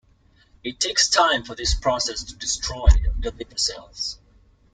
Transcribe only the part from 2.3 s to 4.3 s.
destroy the liver cells.